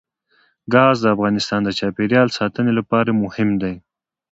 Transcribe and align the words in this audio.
ګاز 0.73 0.95
د 1.01 1.05
افغانستان 1.15 1.61
د 1.63 1.69
چاپیریال 1.79 2.27
ساتنې 2.37 2.71
لپاره 2.79 3.19
مهم 3.23 3.49
دي. 3.61 3.73